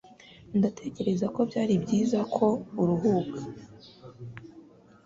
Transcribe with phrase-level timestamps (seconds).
[0.57, 2.47] Ndatekereza ko byari byiza ko
[2.81, 3.41] uruhuka.